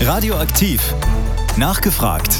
[0.00, 0.94] Radioaktiv.
[1.56, 2.38] Nachgefragt.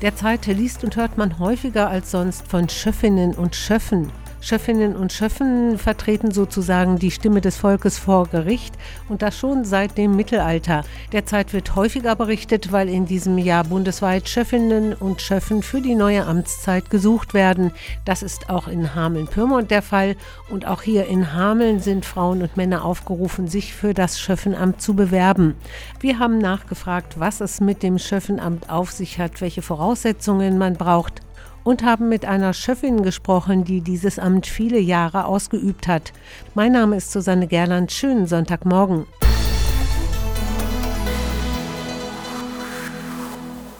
[0.00, 4.12] Derzeit liest und hört man häufiger als sonst von Schöffinnen und Schöffen.
[4.42, 8.74] Schöffinnen und Schöffen vertreten sozusagen die Stimme des Volkes vor Gericht
[9.08, 10.82] und das schon seit dem Mittelalter.
[11.12, 16.26] Derzeit wird häufiger berichtet, weil in diesem Jahr bundesweit Schöffinnen und Schöffen für die neue
[16.26, 17.70] Amtszeit gesucht werden.
[18.04, 20.16] Das ist auch in Hameln-Pyrmont der Fall
[20.50, 24.94] und auch hier in Hameln sind Frauen und Männer aufgerufen, sich für das Schöffenamt zu
[24.94, 25.54] bewerben.
[26.00, 31.22] Wir haben nachgefragt, was es mit dem Schöffenamt auf sich hat, welche Voraussetzungen man braucht
[31.64, 36.12] und haben mit einer Schöffin gesprochen, die dieses Amt viele Jahre ausgeübt hat.
[36.54, 37.92] Mein Name ist Susanne Gerland.
[37.92, 39.06] Schönen Sonntagmorgen.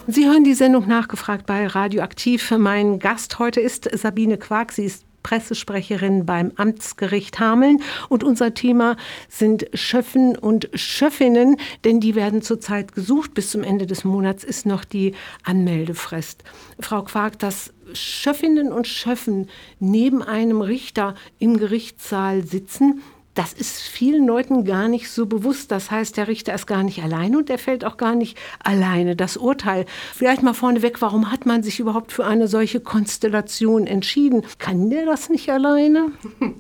[0.09, 2.51] Sie hören die Sendung nachgefragt bei Radioaktiv.
[2.59, 4.73] Mein Gast heute ist Sabine Quark.
[4.73, 7.83] Sie ist Pressesprecherin beim Amtsgericht Hameln.
[8.09, 8.97] Und unser Thema
[9.29, 13.35] sind Schöffen und Schöffinnen, denn die werden zurzeit gesucht.
[13.35, 15.15] Bis zum Ende des Monats ist noch die
[15.45, 16.45] Anmeldefrist.
[16.81, 19.49] Frau Quark, dass Schöffinnen und Schöffen
[19.79, 23.03] neben einem Richter im Gerichtssaal sitzen,
[23.35, 25.71] das ist vielen Leuten gar nicht so bewusst.
[25.71, 29.17] Das heißt, der Richter ist gar nicht alleine und er fällt auch gar nicht alleine
[29.17, 29.87] das Urteil.
[30.15, 34.43] Vielleicht mal vorneweg, warum hat man sich überhaupt für eine solche Konstellation entschieden?
[34.59, 36.13] Kann der das nicht alleine?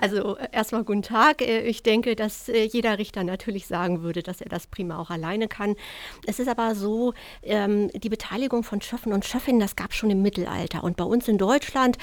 [0.00, 1.40] Also äh, erstmal guten Tag.
[1.40, 5.10] Äh, ich denke, dass äh, jeder Richter natürlich sagen würde, dass er das prima auch
[5.10, 5.74] alleine kann.
[6.26, 10.10] Es ist aber so, ähm, die Beteiligung von Schöffen und Schöffinnen, das gab es schon
[10.10, 10.84] im Mittelalter.
[10.84, 11.96] Und bei uns in Deutschland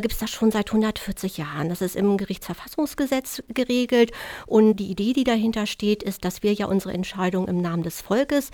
[0.00, 1.68] gibt es das schon seit 140 Jahren.
[1.68, 4.12] Das ist im Gerichtsverfassungsgesetz geregelt.
[4.46, 8.00] Und die Idee, die dahinter steht, ist, dass wir ja unsere Entscheidung im Namen des
[8.00, 8.52] Volkes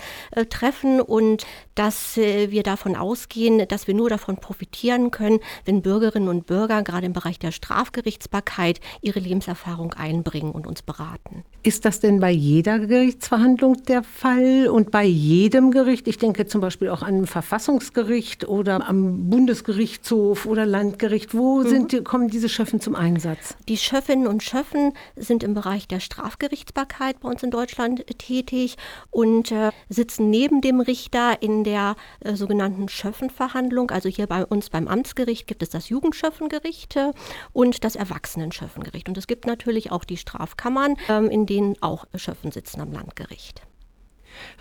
[0.49, 1.45] treffen und
[1.75, 7.05] dass wir davon ausgehen, dass wir nur davon profitieren können, wenn Bürgerinnen und Bürger gerade
[7.05, 11.43] im Bereich der Strafgerichtsbarkeit ihre Lebenserfahrung einbringen und uns beraten.
[11.63, 16.07] Ist das denn bei jeder Gerichtsverhandlung der Fall und bei jedem Gericht?
[16.07, 21.33] Ich denke zum Beispiel auch an ein Verfassungsgericht oder am Bundesgerichtshof oder Landgericht.
[21.33, 21.67] Wo mhm.
[21.67, 23.55] sind, kommen diese Schöffen zum Einsatz?
[23.67, 28.77] Die Schöffinnen und Schöffen sind im Bereich der Strafgerichtsbarkeit bei uns in Deutschland tätig
[29.09, 33.91] und äh, sitzen neben dem Richter in der äh, sogenannten Schöffenverhandlung.
[33.91, 37.11] Also hier bei uns beim Amtsgericht gibt es das Jugendschöffengericht äh,
[37.53, 38.73] und das Erwachsenenschöffengericht.
[38.73, 39.09] Schöffengericht.
[39.09, 43.61] Und es gibt natürlich auch die Strafkammern, ähm, in denen auch Schöffen sitzen am Landgericht.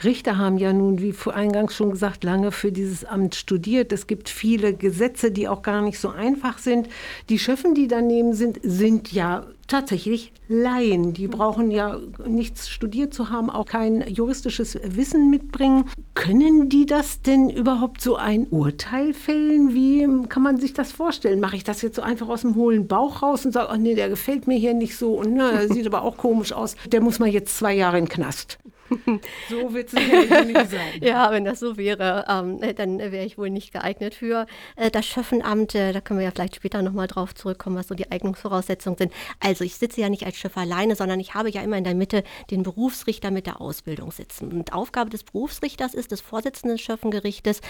[0.04, 3.92] Richter haben ja nun, wie eingangs schon gesagt, lange für dieses Amt studiert.
[3.92, 6.88] Es gibt viele Gesetze, die auch gar nicht so einfach sind.
[7.28, 11.14] Die Schöffen, die daneben sind, sind ja tatsächlich Laien.
[11.14, 15.88] Die brauchen ja nichts studiert zu haben, auch kein juristisches Wissen mitbringen.
[16.14, 19.72] Können die das denn überhaupt so ein Urteil fällen?
[19.72, 21.40] Wie kann man sich das vorstellen?
[21.40, 23.94] Mache ich das jetzt so einfach aus dem hohlen Bauch raus und sage, oh nee,
[23.94, 26.76] der gefällt mir hier nicht so und ne, sieht aber auch komisch aus.
[26.90, 28.58] Der muss mal jetzt zwei Jahre in den Knast.
[29.48, 30.80] So wird es nicht sein.
[31.00, 35.06] ja, wenn das so wäre, ähm, dann wäre ich wohl nicht geeignet für äh, das
[35.06, 35.74] Schöffenamt.
[35.74, 39.12] Äh, da können wir ja vielleicht später nochmal drauf zurückkommen, was so die Eignungsvoraussetzungen sind.
[39.40, 41.94] Also ich sitze ja nicht als Schöffer alleine, sondern ich habe ja immer in der
[41.94, 44.52] Mitte den Berufsrichter mit der Ausbildung sitzen.
[44.52, 47.60] Und Aufgabe des Berufsrichters ist, des Vorsitzenden des Schöffengerichtes,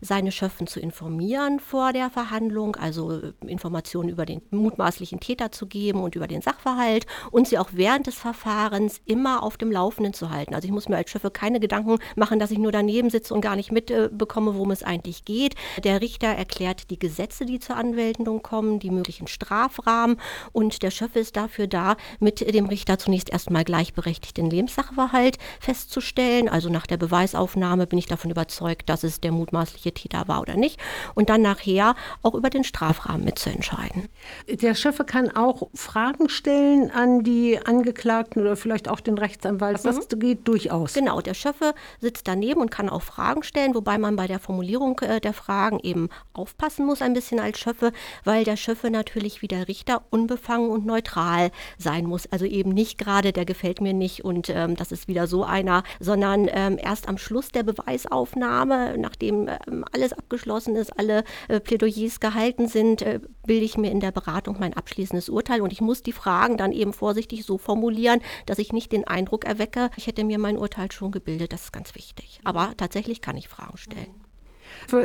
[0.00, 5.66] seine Schöffen zu informieren vor der Verhandlung, also äh, Informationen über den mutmaßlichen Täter zu
[5.66, 10.12] geben und über den Sachverhalt und sie auch während des Verfahrens immer auf dem Laufenden
[10.12, 10.54] zu halten.
[10.54, 13.40] Also ich muss mir als Schöffe keine Gedanken machen, dass ich nur daneben sitze und
[13.40, 15.56] gar nicht mitbekomme, worum es eigentlich geht.
[15.82, 20.16] Der Richter erklärt die Gesetze, die zur Anwendung kommen, die möglichen Strafrahmen
[20.52, 26.48] und der Schöffe ist dafür da, mit dem Richter zunächst erstmal gleichberechtigt den Lebenssachverhalt festzustellen.
[26.48, 30.54] Also nach der Beweisaufnahme bin ich davon überzeugt, dass es der mutmaßliche Täter war oder
[30.54, 30.78] nicht.
[31.16, 34.08] Und dann nachher auch über den Strafrahmen mitzuentscheiden.
[34.48, 39.84] Der Schöffe kann auch Fragen stellen an die Angeklagten oder vielleicht auch den Rechtsanwalt.
[39.84, 40.18] Das mhm.
[40.20, 40.92] geht durch durchaus.
[40.92, 44.98] Genau, der Schöffe sitzt daneben und kann auch Fragen stellen, wobei man bei der Formulierung
[45.00, 47.92] äh, der Fragen eben aufpassen muss ein bisschen als Schöffe,
[48.24, 52.26] weil der Schöffe natürlich wie der Richter unbefangen und neutral sein muss.
[52.30, 55.82] Also eben nicht gerade, der gefällt mir nicht und ähm, das ist wieder so einer,
[55.98, 62.20] sondern ähm, erst am Schluss der Beweisaufnahme, nachdem ähm, alles abgeschlossen ist, alle äh, Plädoyers
[62.20, 66.02] gehalten sind, äh, bilde ich mir in der Beratung mein abschließendes Urteil und ich muss
[66.02, 70.24] die Fragen dann eben vorsichtig so formulieren, dass ich nicht den Eindruck erwecke, ich hätte
[70.24, 71.52] mir mein Urteil schon gebildet.
[71.52, 72.40] Das ist ganz wichtig.
[72.44, 74.14] Aber tatsächlich kann ich Fragen stellen.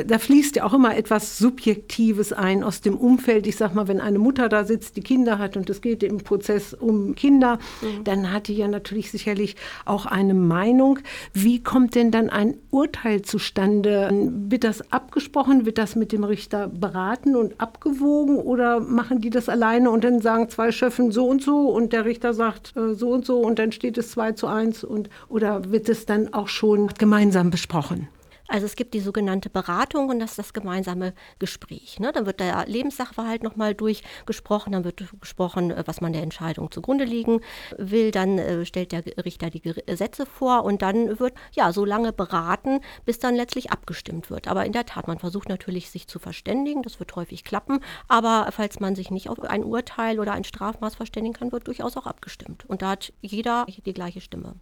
[0.06, 3.46] Da fließt ja auch immer etwas Subjektives ein aus dem Umfeld.
[3.46, 6.18] Ich sag mal, wenn eine Mutter da sitzt, die Kinder hat und es geht im
[6.18, 8.04] Prozess um Kinder, mhm.
[8.04, 10.98] dann hat die ja natürlich sicherlich auch eine Meinung.
[11.32, 14.10] Wie kommt denn dann ein Urteil zustande?
[14.48, 15.66] Wird das abgesprochen?
[15.66, 18.36] Wird das mit dem Richter beraten und abgewogen?
[18.36, 22.04] Oder machen die das alleine und dann sagen zwei Schöffen so und so und der
[22.04, 24.84] Richter sagt äh, so und so und dann steht es 2 zu 1?
[24.84, 28.08] Und, oder wird es dann auch schon gemeinsam besprochen?
[28.48, 31.98] Also es gibt die sogenannte Beratung und das ist das gemeinsame Gespräch.
[31.98, 32.12] Ne?
[32.12, 37.04] Dann wird der Lebenssachverhalt nochmal durchgesprochen, dann wird gesprochen, äh, was man der Entscheidung zugrunde
[37.04, 37.40] legen
[37.76, 42.12] will, dann äh, stellt der Richter die Gesetze vor und dann wird ja so lange
[42.12, 44.48] beraten, bis dann letztlich abgestimmt wird.
[44.48, 48.48] Aber in der Tat, man versucht natürlich, sich zu verständigen, das wird häufig klappen, aber
[48.52, 52.06] falls man sich nicht auf ein Urteil oder ein Strafmaß verständigen kann, wird durchaus auch
[52.06, 52.64] abgestimmt.
[52.68, 54.54] Und da hat jeder die gleiche Stimme.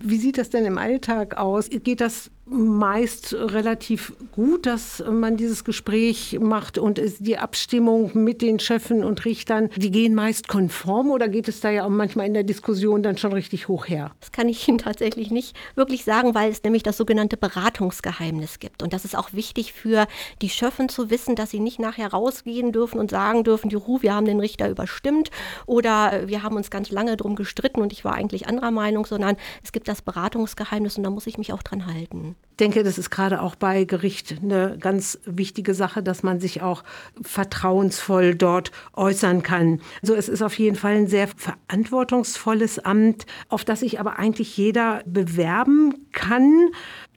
[0.00, 1.68] Wie sieht das denn im Alltag aus?
[1.70, 8.58] Geht das meist relativ gut, dass man dieses Gespräch macht und die Abstimmung mit den
[8.58, 12.34] Chefen und Richtern, die gehen meist konform oder geht es da ja auch manchmal in
[12.34, 14.12] der Diskussion dann schon richtig hoch her?
[14.20, 18.82] Das kann ich Ihnen tatsächlich nicht wirklich sagen, weil es nämlich das sogenannte Beratungsgeheimnis gibt.
[18.82, 20.06] Und das ist auch wichtig für
[20.42, 24.14] die Schöffen zu wissen, dass sie nicht nachher rausgehen dürfen und sagen dürfen, juhu, wir
[24.14, 25.30] haben den Richter überstimmt
[25.66, 29.36] oder wir haben uns ganz lange drum gestritten und ich war eigentlich anderer Meinung, sondern
[29.62, 32.33] es gibt das Beratungsgeheimnis und da muss ich mich auch dran halten.
[32.54, 36.62] Ich denke, das ist gerade auch bei Gericht eine ganz wichtige Sache, dass man sich
[36.62, 36.84] auch
[37.20, 39.80] vertrauensvoll dort äußern kann.
[40.02, 44.56] Also es ist auf jeden Fall ein sehr verantwortungsvolles Amt, auf das sich aber eigentlich
[44.56, 46.68] jeder bewerben kann.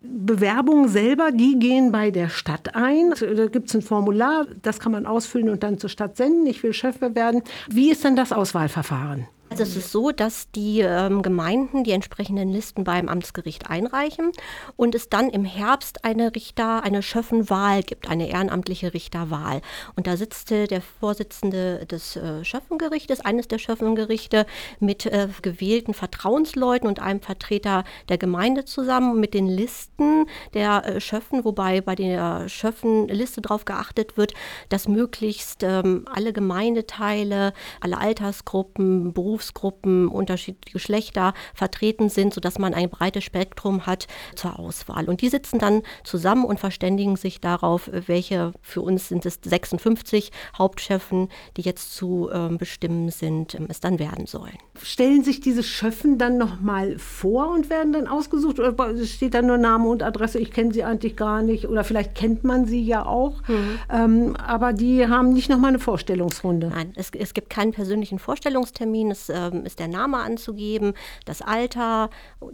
[0.02, 3.14] Bewerbungen selber, die gehen bei der Stadt ein.
[3.36, 6.48] Da gibt es ein Formular, das kann man ausfüllen und dann zur Stadt senden.
[6.48, 7.44] Ich will Chef werden.
[7.70, 9.28] Wie ist denn das Auswahlverfahren?
[9.50, 14.32] Also es ist so, dass die ähm, Gemeinden die entsprechenden Listen beim Amtsgericht einreichen
[14.76, 19.62] und es dann im Herbst eine Richter, eine Schöffenwahl gibt, eine ehrenamtliche Richterwahl.
[19.96, 24.46] Und da sitzt äh, der Vorsitzende des äh, Schöffengerichtes, eines der Schöffengerichte,
[24.80, 31.02] mit äh, gewählten Vertrauensleuten und einem Vertreter der Gemeinde zusammen mit den Listen der äh,
[31.02, 34.34] Schöffen, wobei bei der Schöffenliste darauf geachtet wird,
[34.70, 42.74] dass möglichst ähm, alle Gemeindeteile, alle Altersgruppen, Berufs Berufsgruppen, unterschiedliche Geschlechter vertreten sind, sodass man
[42.74, 45.08] ein breites Spektrum hat zur Auswahl.
[45.10, 50.32] Und die sitzen dann zusammen und verständigen sich darauf, welche, für uns sind es 56
[50.58, 54.58] Hauptchefen, die jetzt zu äh, bestimmen sind, äh, es dann werden sollen.
[54.82, 58.74] Stellen sich diese Schöffen dann nochmal vor und werden dann ausgesucht oder
[59.06, 62.44] steht da nur Name und Adresse, ich kenne sie eigentlich gar nicht oder vielleicht kennt
[62.44, 63.80] man sie ja auch, mhm.
[63.92, 66.70] ähm, aber die haben nicht nochmal eine Vorstellungsrunde.
[66.70, 70.94] Nein, es, es gibt keinen persönlichen Vorstellungstermin, es ähm, ist der Name anzugeben,
[71.26, 72.10] das Alter,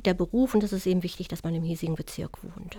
[0.06, 2.78] der Beruf und es ist eben wichtig, dass man im hiesigen Bezirk wohnt.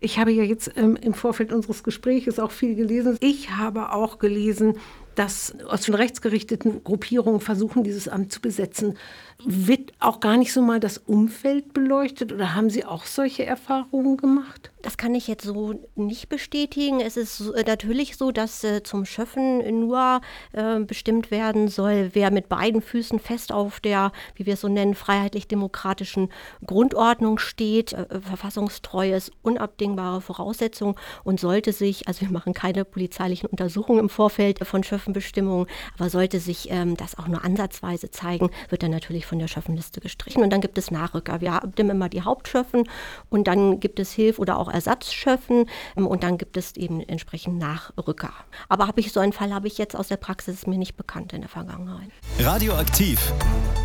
[0.00, 3.16] Ich habe ja jetzt ähm, im Vorfeld unseres Gesprächs auch viel gelesen.
[3.20, 4.78] Ich habe auch gelesen,
[5.14, 8.96] dass aus den rechtsgerichteten Gruppierungen versuchen, dieses Amt zu besetzen.
[9.42, 14.16] Wird auch gar nicht so mal das Umfeld beleuchtet oder haben Sie auch solche Erfahrungen
[14.16, 14.70] gemacht?
[14.80, 17.00] Das kann ich jetzt so nicht bestätigen.
[17.00, 20.20] Es ist äh, natürlich so, dass äh, zum Schöffen nur
[20.52, 24.68] äh, bestimmt werden soll, wer mit beiden Füßen fest auf der, wie wir es so
[24.68, 26.28] nennen, freiheitlich-demokratischen
[26.66, 27.94] Grundordnung steht.
[27.94, 34.08] Äh, verfassungstreu ist unabdingbare Voraussetzung und sollte sich, also wir machen keine polizeilichen Untersuchungen im
[34.10, 35.66] Vorfeld von Schöffenbestimmungen,
[35.98, 40.00] aber sollte sich ähm, das auch nur ansatzweise zeigen, wird er natürlich von der Schöffenliste
[40.00, 40.42] gestrichen.
[40.42, 41.40] Und dann gibt es Nachrücker.
[41.40, 42.88] Wir haben immer die Hauptschöffen
[43.30, 45.66] und dann gibt es Hilf- oder auch Ersatzschöffen
[45.96, 48.32] ähm, und dann gibt es eben entsprechend Nachrücker.
[48.68, 51.32] Aber habe ich so einen Fall, habe ich jetzt aus der Praxis mir nicht bekannt
[51.32, 52.10] in der Vergangenheit.
[52.38, 53.32] Radioaktiv.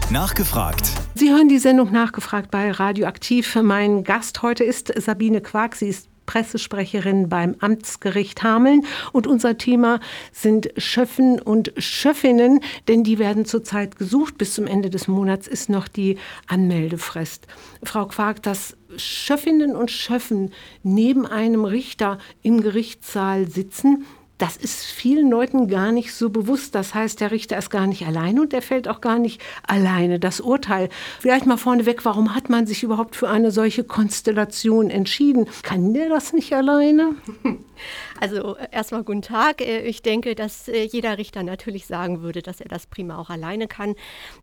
[0.10, 0.90] Nachgefragt.
[1.14, 3.56] Sie hören die Sendung Nachgefragt bei Radioaktiv.
[3.62, 5.76] Mein Gast heute ist Sabine Quark.
[5.76, 8.86] Sie ist Pressesprecherin beim Amtsgericht Hameln.
[9.14, 10.00] Und unser Thema
[10.32, 14.38] sind Schöffen und Schöffinnen, denn die werden zurzeit gesucht.
[14.38, 17.48] Bis zum Ende des Monats ist noch die Anmeldefrist.
[17.82, 20.52] Frau Quark, dass Schöffinnen und Schöffen
[20.84, 24.06] neben einem Richter im Gerichtssaal sitzen,
[24.40, 26.74] das ist vielen Leuten gar nicht so bewusst.
[26.74, 30.18] Das heißt, der Richter ist gar nicht alleine und er fällt auch gar nicht alleine
[30.18, 30.90] das Urteil.
[31.20, 35.46] Vielleicht mal vorneweg, warum hat man sich überhaupt für eine solche Konstellation entschieden?
[35.62, 37.16] Kann der das nicht alleine?
[38.20, 39.62] Also erstmal guten Tag.
[39.62, 43.30] Äh, ich denke, dass äh, jeder Richter natürlich sagen würde, dass er das prima auch
[43.30, 43.96] alleine kann.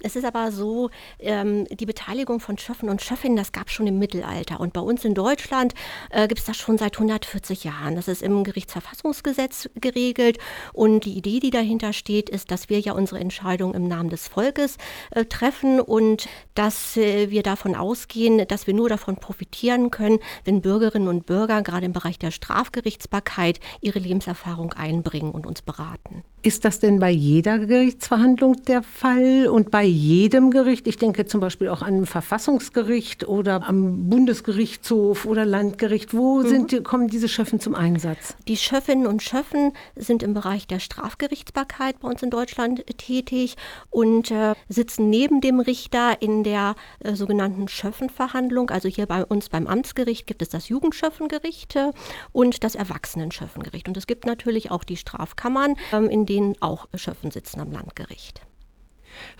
[0.02, 3.86] Es ist aber so, ähm, die Beteiligung von Schöffen und Schöffinnen, das gab es schon
[3.86, 4.60] im Mittelalter.
[4.60, 5.74] Und bei uns in Deutschland
[6.10, 7.96] äh, gibt es das schon seit 140 Jahren.
[7.96, 10.38] Das ist im Gerichtsverfassungsgesetz geregelt.
[10.72, 14.26] Und die Idee, die dahinter steht, ist, dass wir ja unsere Entscheidung im Namen des
[14.26, 14.78] Volkes
[15.10, 20.62] äh, treffen und dass äh, wir davon ausgehen, dass wir nur davon profitieren können, wenn
[20.62, 26.22] Bürgerinnen und Bürger gerade im Bereich der Strafgerichtsbarkeit ihre Lebenserfahrung einbringen und uns beraten.
[26.46, 30.86] Ist das denn bei jeder Gerichtsverhandlung der Fall und bei jedem Gericht?
[30.86, 36.14] Ich denke zum Beispiel auch an ein Verfassungsgericht oder am Bundesgerichtshof oder Landgericht.
[36.14, 36.46] Wo mhm.
[36.46, 38.36] sind, kommen diese Schöffen zum Einsatz?
[38.46, 43.56] Die Schöffinnen und Schöffen sind im Bereich der Strafgerichtsbarkeit bei uns in Deutschland tätig
[43.90, 48.70] und äh, sitzen neben dem Richter in der äh, sogenannten Schöffenverhandlung.
[48.70, 51.90] Also hier bei uns beim Amtsgericht gibt es das Jugendschöffengericht äh,
[52.30, 53.55] und das Erwachsenenschöffengericht.
[53.88, 57.72] Und es gibt natürlich auch die Strafkammern, ähm, in denen denen auch Schöffen sitzen am
[57.72, 58.42] Landgericht.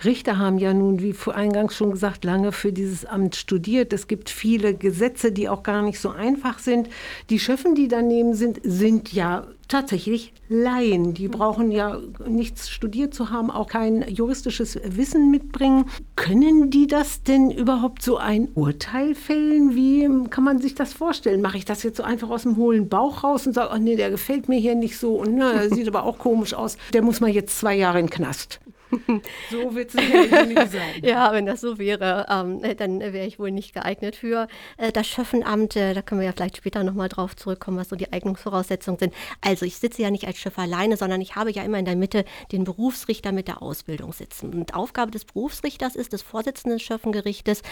[0.04, 3.92] Richter haben ja nun, wie eingangs schon gesagt, lange für dieses Amt studiert.
[3.92, 6.88] Es gibt viele Gesetze, die auch gar nicht so einfach sind.
[7.30, 11.14] Die Schöffen, die daneben sind, sind ja tatsächlich Laien.
[11.14, 15.87] Die brauchen ja nichts studiert zu haben, auch kein juristisches Wissen mitbringen.
[16.14, 19.75] Können die das denn überhaupt so ein Urteil fällen?
[19.75, 21.42] Wie kann man sich das vorstellen?
[21.42, 23.97] Mache ich das jetzt so einfach aus dem hohlen Bauch raus und sage, oh nee,
[23.97, 26.76] der gefällt mir hier nicht so und na, sieht aber auch komisch aus.
[26.92, 28.61] Der muss mal jetzt zwei Jahre in den Knast.
[29.50, 31.02] so wird es nicht sein.
[31.02, 34.92] Ja, wenn das so wäre, ähm, äh, dann wäre ich wohl nicht geeignet für äh,
[34.92, 35.76] das Schöffenamt.
[35.76, 39.14] Äh, da können wir ja vielleicht später nochmal drauf zurückkommen, was so die Eignungsvoraussetzungen sind.
[39.40, 41.96] Also ich sitze ja nicht als Schöffer alleine, sondern ich habe ja immer in der
[41.96, 44.52] Mitte den Berufsrichter mit der Ausbildung sitzen.
[44.52, 47.62] Und Aufgabe des Berufsrichters ist, des Vorsitzenden des Schöffengerichtes,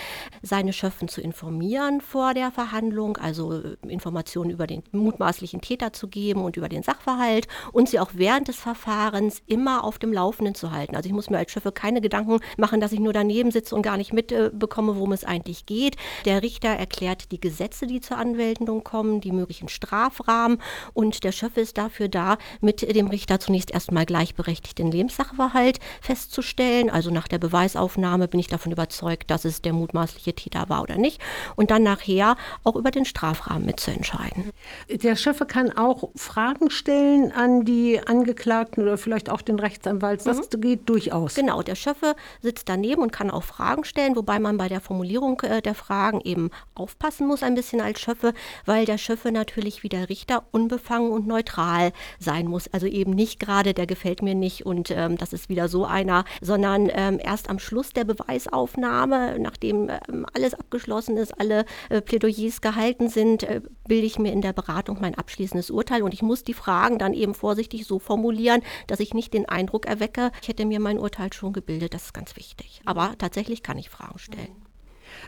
[0.43, 6.09] seine Schöffen zu informieren vor der Verhandlung, also äh, Informationen über den mutmaßlichen Täter zu
[6.09, 10.55] geben und über den Sachverhalt und sie auch während des Verfahrens immer auf dem Laufenden
[10.55, 10.97] zu halten.
[10.97, 13.83] Also ich muss mir als Schiffe keine Gedanken machen, dass ich nur daneben sitze und
[13.83, 15.97] gar nicht mitbekomme, worum es eigentlich geht.
[16.25, 20.59] Der Richter erklärt die Gesetze, die zur Anwendung kommen, die möglichen Strafrahmen
[20.93, 26.91] und der Schöffe ist dafür da, mit dem Richter zunächst erstmal gleichberechtigt den Lebenssachverhalt festzustellen.
[26.91, 30.97] Also nach der Beweisaufnahme bin ich davon überzeugt, dass es der mutmaßliche Täter war oder
[30.97, 31.21] nicht.
[31.57, 34.51] Und dann nachher auch über den Strafrahmen mitzuentscheiden.
[34.89, 40.27] Der Schöffe kann auch Fragen stellen an die Angeklagten oder vielleicht auch den Rechtsanwalt.
[40.27, 40.61] Das mhm.
[40.61, 41.35] geht durchaus.
[41.35, 45.41] Genau, der Schöffe sitzt daneben und kann auch Fragen stellen, wobei man bei der Formulierung
[45.41, 48.33] äh, der Fragen eben aufpassen muss ein bisschen als Schöffe,
[48.65, 52.69] weil der Schöffe natürlich wie der Richter unbefangen und neutral sein muss.
[52.73, 56.25] Also eben nicht gerade, der gefällt mir nicht und ähm, das ist wieder so einer,
[56.41, 62.61] sondern ähm, erst am Schluss der Beweisaufnahme, nachdem ähm, alles abgeschlossen ist, alle äh, Plädoyers
[62.61, 66.45] gehalten sind, äh, bilde ich mir in der Beratung mein abschließendes Urteil und ich muss
[66.45, 70.65] die Fragen dann eben vorsichtig so formulieren, dass ich nicht den Eindruck erwecke, ich hätte
[70.65, 71.95] mir mein Urteil schon gebildet.
[71.95, 72.81] Das ist ganz wichtig.
[72.85, 74.64] Aber tatsächlich kann ich Fragen stellen.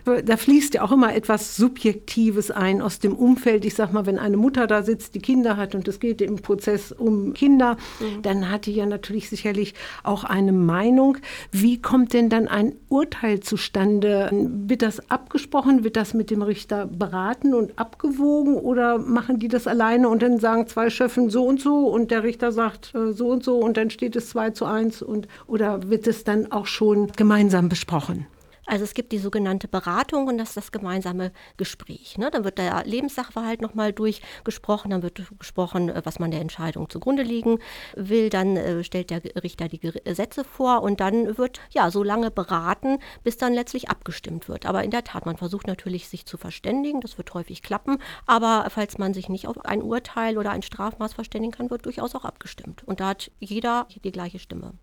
[0.05, 3.65] Da fließt ja auch immer etwas Subjektives ein aus dem Umfeld.
[3.65, 6.37] Ich sag mal, wenn eine Mutter da sitzt, die Kinder hat und es geht im
[6.37, 8.21] Prozess um Kinder, mhm.
[8.21, 9.73] dann hat die ja natürlich sicherlich
[10.03, 11.17] auch eine Meinung.
[11.51, 14.29] Wie kommt denn dann ein Urteil zustande?
[14.31, 15.83] Wird das abgesprochen?
[15.83, 18.55] Wird das mit dem Richter beraten und abgewogen?
[18.55, 22.23] Oder machen die das alleine und dann sagen zwei Schöffen so und so und der
[22.23, 25.89] Richter sagt äh, so und so und dann steht es 2 zu 1 und oder
[25.89, 28.27] wird es dann auch schon gemeinsam besprochen?
[28.67, 32.17] Also es gibt die sogenannte Beratung und das ist das gemeinsame Gespräch.
[32.17, 32.29] Ne?
[32.29, 37.23] Dann wird der Lebenssachverhalt nochmal durchgesprochen, dann wird gesprochen, äh, was man der Entscheidung zugrunde
[37.23, 37.59] liegen
[37.95, 42.29] will, dann äh, stellt der Richter die Gesetze vor und dann wird ja so lange
[42.29, 44.65] beraten, bis dann letztlich abgestimmt wird.
[44.65, 48.67] Aber in der Tat, man versucht natürlich, sich zu verständigen, das wird häufig klappen, aber
[48.69, 52.25] falls man sich nicht auf ein Urteil oder ein Strafmaß verständigen kann, wird durchaus auch
[52.25, 52.83] abgestimmt.
[52.85, 54.73] Und da hat jeder die gleiche Stimme.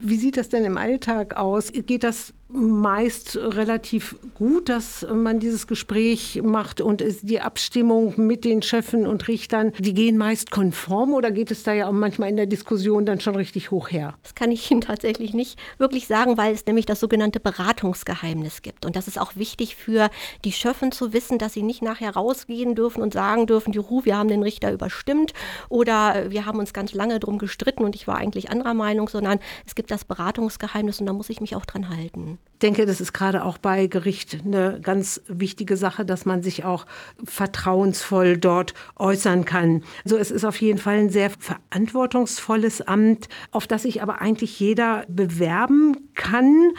[0.00, 1.72] Wie sieht das denn im Alltag aus?
[1.72, 8.62] Geht das meist relativ gut, dass man dieses Gespräch macht und die Abstimmung mit den
[8.62, 12.36] Chefen und Richtern, die gehen meist konform oder geht es da ja auch manchmal in
[12.36, 14.14] der Diskussion dann schon richtig hoch her?
[14.22, 18.86] Das kann ich Ihnen tatsächlich nicht wirklich sagen, weil es nämlich das sogenannte Beratungsgeheimnis gibt.
[18.86, 20.08] Und das ist auch wichtig für
[20.44, 24.16] die Schöffen zu wissen, dass sie nicht nachher rausgehen dürfen und sagen dürfen, juhu, wir
[24.16, 25.32] haben den Richter überstimmt
[25.68, 29.40] oder wir haben uns ganz lange drum gestritten und ich war eigentlich anderer Meinung, sondern
[29.66, 32.35] es gibt das Beratungsgeheimnis und da muss ich mich auch dran halten.
[32.56, 36.64] Ich denke, das ist gerade auch bei Gericht eine ganz wichtige Sache, dass man sich
[36.64, 36.86] auch
[37.22, 39.84] vertrauensvoll dort äußern kann.
[40.06, 44.58] So, es ist auf jeden Fall ein sehr verantwortungsvolles Amt, auf das sich aber eigentlich
[44.58, 46.70] jeder bewerben kann.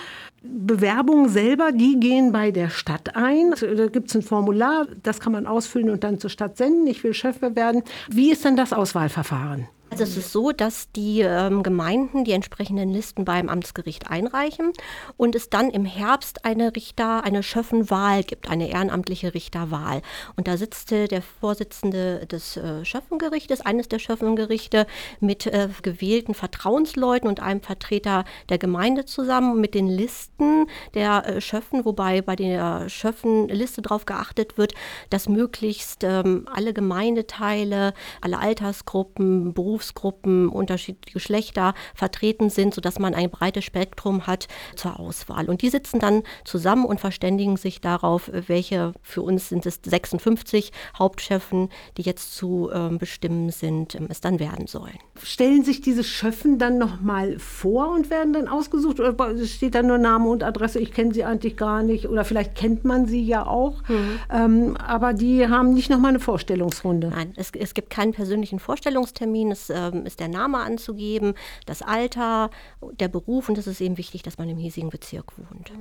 [0.42, 3.52] Bewerbungen selber, die gehen bei der Stadt ein.
[3.52, 6.88] Also, da gibt es ein Formular, das kann man ausfüllen und dann zur Stadt senden.
[6.88, 7.84] Ich will Chef werden.
[8.10, 9.68] Wie ist denn das Auswahlverfahren?
[9.90, 14.74] Also es ist so, dass die ähm, Gemeinden die entsprechenden Listen beim Amtsgericht einreichen
[15.16, 20.02] und es dann im Herbst eine Richter, eine Schöffenwahl gibt, eine ehrenamtliche Richterwahl.
[20.36, 24.86] Und da sitzt äh, der Vorsitzende des äh, Schöffengerichtes, eines der Schöffengerichte,
[25.20, 31.42] mit äh, gewählten Vertrauensleuten und einem Vertreter der Gemeinde zusammen mit den Listen der äh,
[31.42, 34.74] Schöffen, wobei bei der Schöffenliste darauf geachtet wird,
[35.10, 43.30] dass möglichst ähm, alle Gemeindeteile, alle Altersgruppen, Berufsgruppen, unterschiedliche Geschlechter vertreten sind, sodass man ein
[43.30, 45.50] breites Spektrum hat zur Auswahl.
[45.50, 50.72] Und die sitzen dann zusammen und verständigen sich darauf, welche, für uns sind es 56
[50.98, 54.98] Hauptchefen, die jetzt zu äh, bestimmen sind, ähm, es dann werden sollen.
[55.22, 59.16] Stellen sich diese Schöffen dann nochmal vor und werden dann ausgesucht oder
[59.46, 62.84] steht da nur Name und Adresse, ich kenne sie eigentlich gar nicht oder vielleicht kennt
[62.84, 64.20] man sie ja auch, mhm.
[64.34, 67.10] ähm, aber die haben nicht nochmal eine Vorstellungsrunde.
[67.10, 71.34] Nein, es, es gibt keinen persönlichen Vorstellungstermin, es ähm, ist der Name anzugeben,
[71.66, 72.50] das Alter,
[73.00, 75.72] der Beruf und es ist eben wichtig, dass man im hiesigen Bezirk wohnt.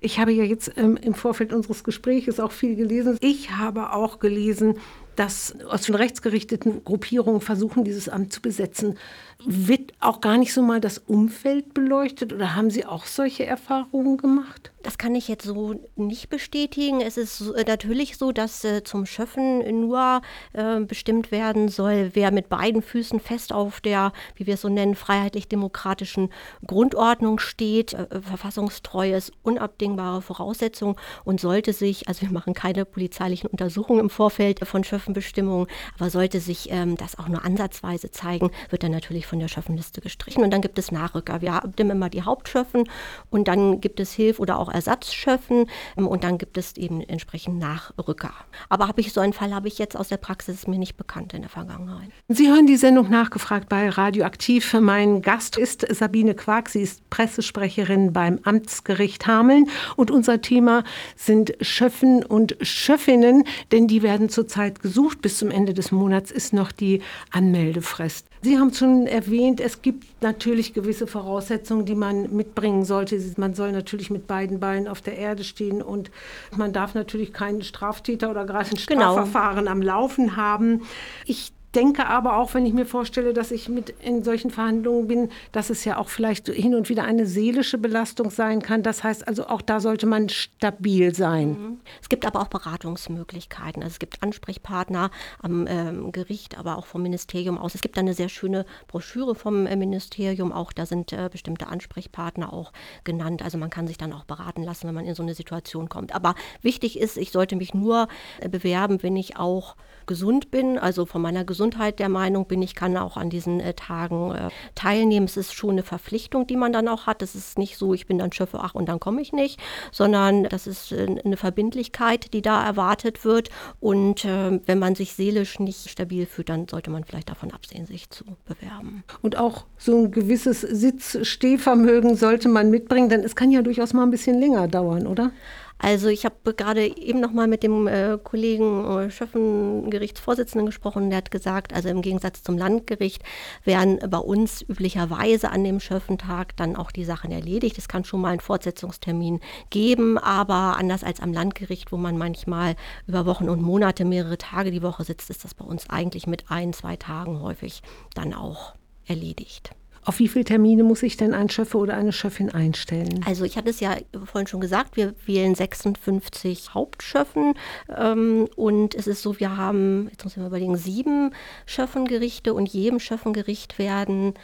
[0.00, 3.18] Ich habe ja jetzt ähm, im Vorfeld unseres Gesprächs auch viel gelesen.
[3.20, 4.78] Ich habe auch gelesen,
[5.16, 8.98] dass aus den rechtsgerichteten Gruppierungen versuchen, dieses Amt zu besetzen.
[9.44, 14.16] Wird auch gar nicht so mal das Umfeld beleuchtet oder haben Sie auch solche Erfahrungen
[14.16, 14.72] gemacht?
[14.84, 17.00] Das kann ich jetzt so nicht bestätigen.
[17.00, 20.20] Es ist äh, natürlich so, dass äh, zum Schöffen nur
[20.52, 24.68] äh, bestimmt werden soll, wer mit beiden Füßen fest auf der, wie wir es so
[24.68, 26.30] nennen, freiheitlich-demokratischen
[26.66, 27.94] Grundordnung steht.
[27.94, 34.10] Äh, verfassungstreu ist unabdingbare Voraussetzung und sollte sich, also wir machen keine polizeilichen Untersuchungen im
[34.10, 35.66] Vorfeld von Schöffenbestimmungen,
[35.98, 40.00] aber sollte sich ähm, das auch nur ansatzweise zeigen, wird er natürlich von der Schöffenliste
[40.00, 40.42] gestrichen.
[40.42, 41.42] Und dann gibt es Nachrücker.
[41.42, 42.88] Wir haben immer die Hauptschöffen
[43.30, 47.58] und dann gibt es Hilf- oder auch Ersatzschöffen ähm, und dann gibt es eben entsprechend
[47.58, 48.32] Nachrücker.
[48.68, 51.34] Aber habe ich so einen Fall habe ich jetzt aus der Praxis mir nicht bekannt
[51.34, 52.08] in der Vergangenheit.
[52.28, 54.72] Sie hören die Sendung nachgefragt bei Radioaktiv.
[54.80, 56.70] Mein Gast ist Sabine Quark.
[56.70, 60.84] Sie ist Pressesprecherin beim Amtsgericht Hameln und unser Thema
[61.16, 64.93] sind Schöffen und Schöffinnen, denn die werden zurzeit gesucht.
[65.20, 68.26] Bis zum Ende des Monats ist noch die Anmeldefrist.
[68.42, 73.18] Sie haben schon erwähnt, es gibt natürlich gewisse Voraussetzungen, die man mitbringen sollte.
[73.36, 76.10] Man soll natürlich mit beiden Beinen auf der Erde stehen und
[76.56, 79.12] man darf natürlich keinen Straftäter oder gerade ein genau.
[79.12, 79.70] Strafverfahren genau.
[79.70, 80.82] am Laufen haben.
[81.24, 85.28] Ich denke aber auch, wenn ich mir vorstelle, dass ich mit in solchen Verhandlungen bin,
[85.52, 88.82] dass es ja auch vielleicht hin und wieder eine seelische Belastung sein kann.
[88.82, 91.48] Das heißt also, auch da sollte man stabil sein.
[91.48, 91.80] Mhm.
[92.00, 93.82] Es gibt aber auch Beratungsmöglichkeiten.
[93.82, 95.10] Also es gibt Ansprechpartner
[95.42, 97.74] am ähm, Gericht, aber auch vom Ministerium aus.
[97.74, 100.72] Es gibt eine sehr schöne Broschüre vom äh, Ministerium auch.
[100.72, 102.72] Da sind äh, bestimmte Ansprechpartner auch
[103.04, 103.42] genannt.
[103.42, 106.14] Also man kann sich dann auch beraten lassen, wenn man in so eine Situation kommt.
[106.14, 108.08] Aber wichtig ist, ich sollte mich nur
[108.40, 112.74] äh, bewerben, wenn ich auch gesund bin, also von meiner Gesundheit der Meinung bin, ich
[112.74, 115.26] kann auch an diesen äh, Tagen äh, teilnehmen.
[115.26, 117.22] Es ist schon eine Verpflichtung, die man dann auch hat.
[117.22, 119.60] Es ist nicht so, ich bin dann Schöffe, ach und dann komme ich nicht,
[119.92, 123.50] sondern das ist äh, eine Verbindlichkeit, die da erwartet wird.
[123.80, 127.86] Und äh, wenn man sich seelisch nicht stabil fühlt, dann sollte man vielleicht davon absehen,
[127.86, 129.04] sich zu bewerben.
[129.22, 134.02] Und auch so ein gewisses Sitz-Stehvermögen sollte man mitbringen, denn es kann ja durchaus mal
[134.02, 135.30] ein bisschen länger dauern, oder?
[135.78, 141.18] Also ich habe gerade eben noch mal mit dem äh, Kollegen äh, Schöffengerichtsvorsitzenden gesprochen, der
[141.18, 143.22] hat gesagt, also im Gegensatz zum Landgericht
[143.64, 147.76] werden bei uns üblicherweise an dem Schöffentag dann auch die Sachen erledigt.
[147.76, 152.76] Es kann schon mal einen Fortsetzungstermin geben, aber anders als am Landgericht, wo man manchmal
[153.06, 156.50] über Wochen und Monate, mehrere Tage die Woche sitzt, ist das bei uns eigentlich mit
[156.50, 157.82] ein, zwei Tagen häufig
[158.14, 158.74] dann auch
[159.06, 159.72] erledigt.
[160.04, 163.24] Auf wie viele Termine muss ich denn ein Schöffe oder eine Schöffin einstellen?
[163.26, 167.54] Also ich hatte es ja vorhin schon gesagt, wir wählen 56 Hauptschöffen
[167.96, 171.32] ähm, und es ist so, wir haben, jetzt muss ich mal überlegen, sieben
[171.64, 174.34] Schöffengerichte und jedem Schöffengericht werden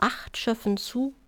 [0.00, 0.76] acht Schöffen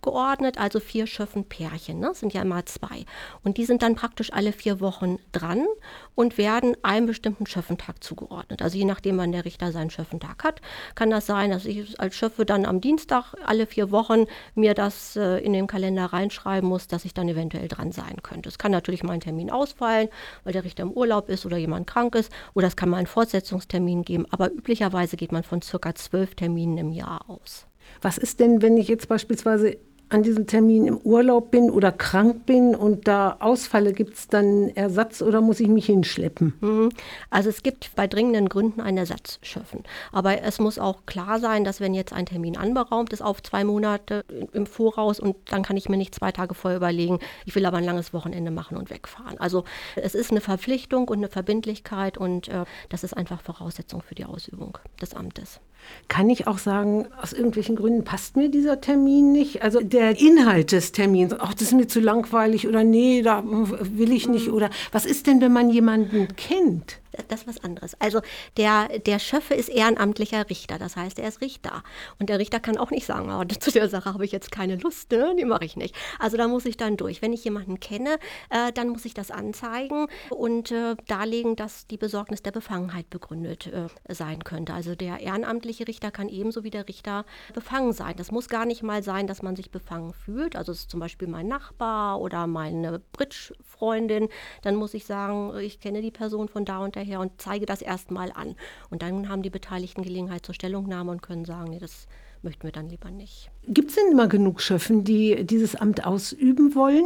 [0.09, 2.13] zugeordnet, also vier Schöffen-Pärchen, ne?
[2.15, 3.05] sind ja immer zwei.
[3.45, 5.67] Und die sind dann praktisch alle vier Wochen dran
[6.15, 8.63] und werden einem bestimmten Schöffentag zugeordnet.
[8.63, 10.63] Also je nachdem, wann der Richter seinen Schöffentag hat,
[10.95, 15.17] kann das sein, dass ich als Schöffe dann am Dienstag alle vier Wochen mir das
[15.17, 18.49] äh, in den Kalender reinschreiben muss, dass ich dann eventuell dran sein könnte.
[18.49, 20.09] Es kann natürlich mal ein Termin ausfallen,
[20.45, 23.07] weil der Richter im Urlaub ist oder jemand krank ist, oder es kann mal einen
[23.07, 27.67] Fortsetzungstermin geben, aber üblicherweise geht man von circa zwölf Terminen im Jahr aus.
[28.01, 29.77] Was ist denn, wenn ich jetzt beispielsweise
[30.11, 34.69] an diesem Termin im Urlaub bin oder krank bin und da ausfalle, gibt es dann
[34.71, 36.55] Ersatz oder muss ich mich hinschleppen?
[36.61, 36.89] Mhm.
[37.31, 39.85] Also es gibt bei dringenden Gründen einen Ersatz schaffen.
[40.13, 43.65] Aber es muss auch klar sein, dass wenn jetzt ein Termin anberaumt ist auf zwei
[43.65, 47.67] Monate im Voraus und dann kann ich mir nicht zwei Tage vorher überlegen, ich will
[47.67, 49.39] aber ein langes Wochenende machen und wegfahren.
[49.39, 49.65] Also
[49.97, 54.25] es ist eine Verpflichtung und eine Verbindlichkeit und äh, das ist einfach Voraussetzung für die
[54.25, 55.61] Ausübung des Amtes.
[56.09, 59.63] Kann ich auch sagen, aus irgendwelchen Gründen passt mir dieser Termin nicht?
[59.63, 64.13] Also der Inhalt des Termins, ach, das ist mir zu langweilig oder nee, da will
[64.13, 64.51] ich nicht.
[64.51, 67.01] Oder was ist denn, wenn man jemanden kennt?
[67.29, 67.95] Das ist was anderes.
[68.01, 68.21] Also
[68.57, 71.83] der, der Schöffe ist ehrenamtlicher Richter, das heißt, er ist Richter.
[72.19, 74.77] Und der Richter kann auch nicht sagen, oh, zu der Sache habe ich jetzt keine
[74.77, 75.35] Lust, ne?
[75.39, 75.95] die mache ich nicht.
[76.19, 77.23] Also da muss ich dann durch.
[77.23, 78.19] Wenn ich jemanden kenne,
[78.51, 83.67] äh, dann muss ich das anzeigen und äh, darlegen, dass die Besorgnis der Befangenheit begründet
[83.67, 84.75] äh, sein könnte.
[84.75, 88.15] Also der ehrenamtliche Richter kann ebenso wie der Richter befangen sein.
[88.17, 90.57] Das muss gar nicht mal sein, dass man sich befangen fühlt.
[90.57, 94.29] Also es ist zum Beispiel mein Nachbar oder meine Bridge-Freundin.
[94.63, 97.67] Dann muss ich sagen, ich kenne die Person von da und daher her und zeige
[97.67, 98.57] das erstmal an.
[98.91, 102.07] Und dann haben die Beteiligten Gelegenheit zur Stellungnahme und können sagen, nee, das
[102.43, 103.51] möchten wir dann lieber nicht.
[103.67, 107.05] Gibt es denn immer genug Schöffen, die dieses Amt ausüben wollen?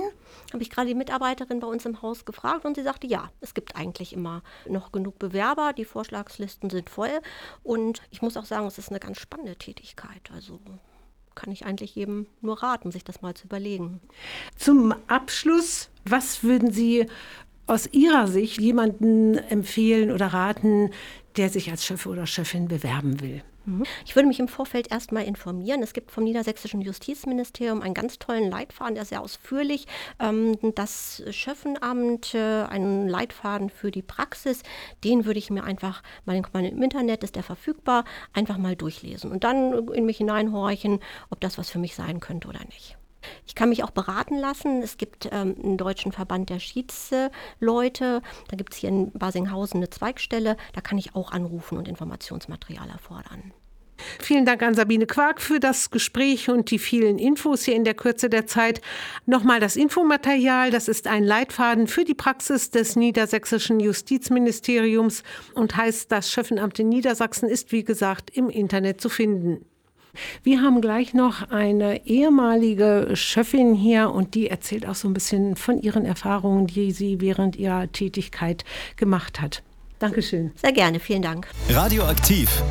[0.53, 3.55] Habe ich gerade die Mitarbeiterin bei uns im Haus gefragt und sie sagte, ja, es
[3.55, 7.21] gibt eigentlich immer noch genug Bewerber, die Vorschlagslisten sind voll
[7.63, 10.31] und ich muss auch sagen, es ist eine ganz spannende Tätigkeit.
[10.35, 10.61] Also
[11.35, 14.01] kann ich eigentlich jedem nur raten, sich das mal zu überlegen.
[14.57, 17.07] Zum Abschluss, was würden Sie
[17.73, 20.91] aus Ihrer Sicht jemanden empfehlen oder raten,
[21.37, 23.43] der sich als Chef oder Chefin bewerben will?
[23.65, 23.85] Mhm.
[24.05, 25.83] Ich würde mich im Vorfeld erstmal informieren.
[25.83, 29.87] Es gibt vom niedersächsischen Justizministerium einen ganz tollen Leitfaden, der sehr ausführlich.
[30.21, 34.63] Ähm, das Schöffenamt, äh, einen Leitfaden für die Praxis,
[35.05, 38.05] den würde ich mir einfach mal im Internet ist der verfügbar,
[38.35, 42.49] einfach mal durchlesen und dann in mich hineinhorchen, ob das was für mich sein könnte
[42.49, 42.99] oder nicht.
[43.47, 44.83] Ich kann mich auch beraten lassen.
[44.83, 48.23] Es gibt ähm, einen deutschen Verband der Schiedsleute.
[48.49, 50.57] Da gibt es hier in Basinghausen eine Zweigstelle.
[50.73, 53.53] Da kann ich auch anrufen und Informationsmaterial erfordern.
[54.19, 57.95] Vielen Dank an Sabine Quark für das Gespräch und die vielen Infos hier in der
[57.95, 58.81] Kürze der Zeit.
[59.27, 65.23] Nochmal das Infomaterial, das ist ein Leitfaden für die Praxis des niedersächsischen Justizministeriums
[65.55, 69.65] und heißt, das Schöffenamt in Niedersachsen ist, wie gesagt, im Internet zu finden.
[70.43, 75.57] Wir haben gleich noch eine ehemalige Schöffin hier und die erzählt auch so ein bisschen
[75.57, 78.65] von ihren Erfahrungen, die sie während ihrer Tätigkeit
[78.97, 79.63] gemacht hat.
[79.99, 80.51] Dankeschön.
[80.57, 81.47] Sehr gerne, vielen Dank.
[81.69, 82.63] Radioaktiv.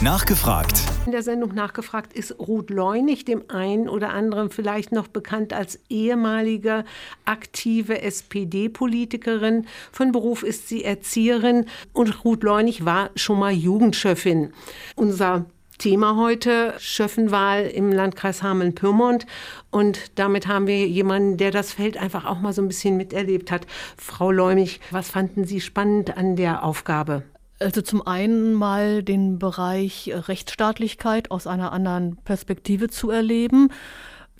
[0.00, 0.80] Nachgefragt.
[1.06, 5.80] In der Sendung Nachgefragt ist Ruth Leunig, dem einen oder anderen vielleicht noch bekannt als
[5.88, 6.84] ehemalige
[7.24, 9.66] aktive SPD-Politikerin.
[9.90, 14.52] Von Beruf ist sie Erzieherin und Ruth Leunig war schon mal Jugendchefin.
[14.94, 15.46] Unser
[15.78, 19.26] Thema heute, Schöffenwahl im Landkreis Hameln-Pyrmont.
[19.70, 23.50] Und damit haben wir jemanden, der das Feld einfach auch mal so ein bisschen miterlebt
[23.50, 23.66] hat.
[23.96, 27.22] Frau Leumig, was fanden Sie spannend an der Aufgabe?
[27.60, 33.70] Also zum einen mal den Bereich Rechtsstaatlichkeit aus einer anderen Perspektive zu erleben.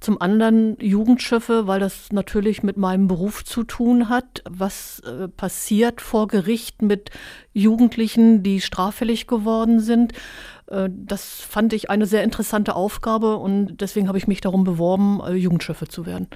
[0.01, 4.45] Zum anderen Jugendschiffe, weil das natürlich mit meinem Beruf zu tun hat.
[4.49, 7.11] Was äh, passiert vor Gericht mit
[7.53, 10.13] Jugendlichen, die straffällig geworden sind?
[10.71, 15.21] Äh, das fand ich eine sehr interessante Aufgabe und deswegen habe ich mich darum beworben,
[15.27, 16.29] äh, Jugendschiffe zu werden.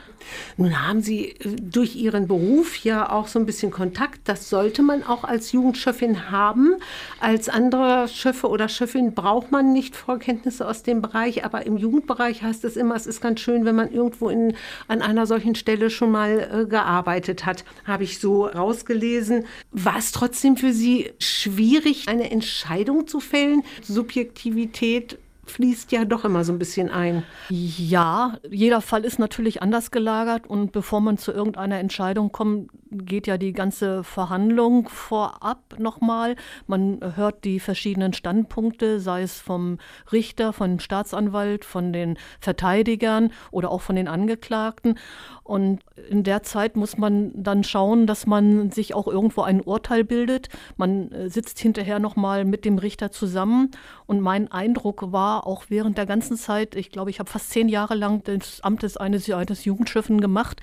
[0.57, 4.21] Nun haben Sie äh, durch Ihren Beruf ja auch so ein bisschen Kontakt.
[4.25, 6.77] Das sollte man auch als Jugendchefin haben.
[7.21, 12.42] Als andere Schiffe oder Chefin braucht man nicht Vorkenntnisse aus dem Bereich, aber im Jugendbereich
[12.42, 14.55] heißt es immer, es ist ganz schön, wenn man irgendwo in,
[14.88, 17.64] an einer solchen Stelle schon mal äh, gearbeitet hat.
[17.85, 19.45] Habe ich so rausgelesen.
[19.73, 23.62] War es trotzdem für Sie schwierig, eine Entscheidung zu fällen?
[23.83, 27.24] Subjektiv Subjektivität fließt ja doch immer so ein bisschen ein.
[27.48, 33.26] Ja, jeder Fall ist natürlich anders gelagert und bevor man zu irgendeiner Entscheidung kommt, geht
[33.26, 36.37] ja die ganze Verhandlung vorab nochmal.
[36.66, 39.78] Man hört die verschiedenen Standpunkte, sei es vom
[40.12, 44.98] Richter, vom Staatsanwalt, von den Verteidigern oder auch von den Angeklagten.
[45.42, 50.05] Und in der Zeit muss man dann schauen, dass man sich auch irgendwo ein Urteil
[50.05, 50.48] bildet.
[50.76, 53.70] Man äh, sitzt hinterher nochmal mit dem Richter zusammen.
[54.07, 57.68] Und mein Eindruck war auch während der ganzen Zeit, ich glaube, ich habe fast zehn
[57.68, 60.61] Jahre lang das Amt eines, eines Jugendschiffen gemacht,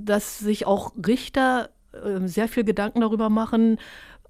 [0.00, 3.78] dass sich auch Richter äh, sehr viel Gedanken darüber machen,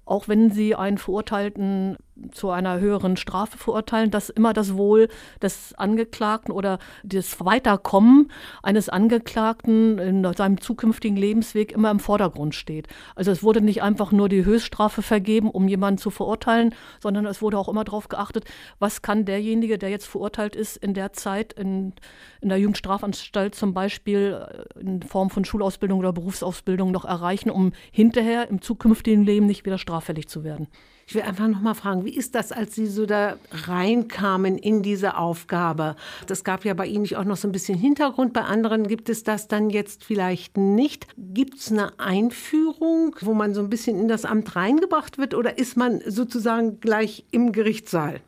[0.05, 1.97] auch wenn sie einen Verurteilten
[2.31, 5.09] zu einer höheren Strafe verurteilen, dass immer das Wohl
[5.41, 12.87] des Angeklagten oder das Weiterkommen eines Angeklagten in seinem zukünftigen Lebensweg immer im Vordergrund steht.
[13.15, 17.41] Also es wurde nicht einfach nur die Höchststrafe vergeben, um jemanden zu verurteilen, sondern es
[17.41, 18.45] wurde auch immer darauf geachtet,
[18.79, 21.93] was kann derjenige, der jetzt verurteilt ist, in der Zeit in,
[22.41, 24.45] in der Jugendstrafanstalt zum Beispiel
[24.75, 29.65] äh, in Form von Schulausbildung oder Berufsausbildung noch erreichen, um hinterher im zukünftigen Leben nicht
[29.65, 30.67] wieder straffällig zu werden.
[31.05, 34.81] Ich will einfach noch mal fragen, wie ist das, als Sie so da reinkamen in
[34.81, 35.95] diese Aufgabe?
[36.27, 39.23] Das gab ja bei Ihnen auch noch so ein bisschen Hintergrund, bei anderen gibt es
[39.23, 41.07] das dann jetzt vielleicht nicht.
[41.17, 45.57] Gibt es eine Einführung, wo man so ein bisschen in das Amt reingebracht wird oder
[45.57, 48.21] ist man sozusagen gleich im Gerichtssaal?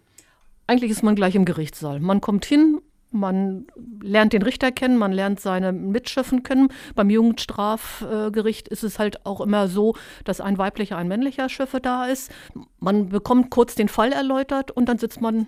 [0.67, 1.99] Eigentlich ist man gleich im Gerichtssaal.
[1.99, 2.81] Man kommt hin,
[3.15, 3.65] man
[4.01, 6.69] lernt den Richter kennen, man lernt seine Mitschöffen kennen.
[6.93, 12.05] Beim Jugendstrafgericht ist es halt auch immer so, dass ein weiblicher, ein männlicher Schöffe da
[12.05, 12.31] ist.
[12.79, 15.47] Man bekommt kurz den Fall erläutert und dann sitzt man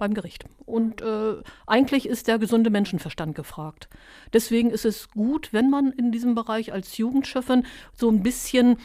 [0.00, 0.46] beim Gericht.
[0.66, 1.34] Und äh,
[1.66, 3.88] eigentlich ist der gesunde Menschenverstand gefragt.
[4.32, 8.78] Deswegen ist es gut, wenn man in diesem Bereich als Jugendschöffin so ein bisschen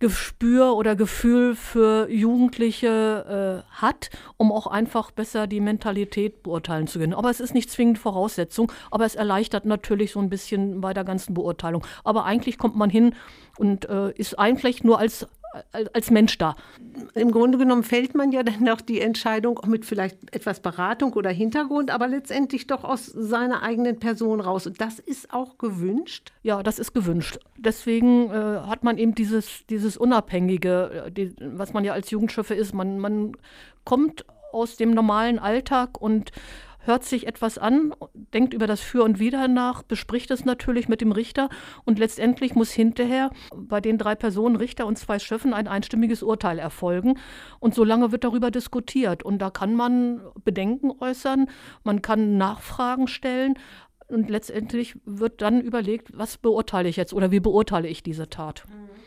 [0.00, 6.98] Gespür oder Gefühl für Jugendliche äh, hat, um auch einfach besser die Mentalität beurteilen zu
[6.98, 7.12] können.
[7.12, 11.04] Aber es ist nicht zwingend Voraussetzung, aber es erleichtert natürlich so ein bisschen bei der
[11.04, 11.86] ganzen Beurteilung.
[12.02, 13.14] Aber eigentlich kommt man hin
[13.58, 15.28] und äh, ist eigentlich nur als
[15.72, 16.54] als Mensch da.
[17.14, 21.12] Im Grunde genommen fällt man ja dann auch die Entscheidung auch mit vielleicht etwas Beratung
[21.14, 24.66] oder Hintergrund, aber letztendlich doch aus seiner eigenen Person raus.
[24.66, 26.32] Und das ist auch gewünscht?
[26.42, 27.38] Ja, das ist gewünscht.
[27.56, 32.54] Deswegen äh, hat man eben dieses, dieses Unabhängige, äh, die, was man ja als Jugendschiffe
[32.54, 32.72] ist.
[32.72, 33.32] Man, man
[33.84, 36.30] kommt aus dem normalen Alltag und
[36.80, 41.00] hört sich etwas an, denkt über das Für und Wider nach, bespricht es natürlich mit
[41.00, 41.48] dem Richter
[41.84, 46.58] und letztendlich muss hinterher bei den drei Personen, Richter und zwei Schöffen, ein einstimmiges Urteil
[46.58, 47.18] erfolgen.
[47.58, 49.22] Und so lange wird darüber diskutiert.
[49.22, 51.48] Und da kann man Bedenken äußern,
[51.84, 53.54] man kann Nachfragen stellen.
[54.08, 58.64] Und letztendlich wird dann überlegt, was beurteile ich jetzt oder wie beurteile ich diese Tat.
[58.68, 58.99] Mhm.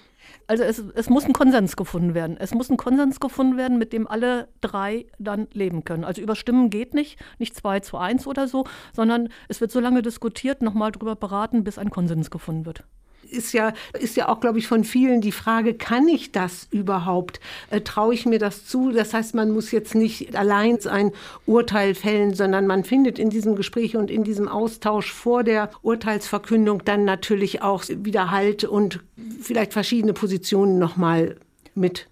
[0.48, 2.38] Also es, es muss ein Konsens gefunden werden.
[2.38, 6.04] Es muss ein Konsens gefunden werden, mit dem alle drei dann leben können.
[6.04, 10.02] Also überstimmen geht nicht, nicht zwei zu eins oder so, sondern es wird so lange
[10.02, 12.84] diskutiert, nochmal drüber beraten, bis ein Konsens gefunden wird
[13.30, 17.40] ist ja, ist ja auch, glaube ich, von vielen die Frage, kann ich das überhaupt?
[17.70, 18.92] Äh, Traue ich mir das zu?
[18.92, 21.12] Das heißt, man muss jetzt nicht allein ein
[21.46, 26.84] Urteil fällen, sondern man findet in diesem Gespräch und in diesem Austausch vor der Urteilsverkündung
[26.86, 29.02] dann natürlich auch wieder Halt und
[29.42, 31.36] vielleicht verschiedene Positionen nochmal
[31.76, 32.08] mit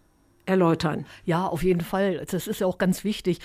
[0.46, 1.06] erläutern.
[1.26, 2.26] Ja, auf jeden Fall.
[2.30, 3.40] Das ist ja auch ganz wichtig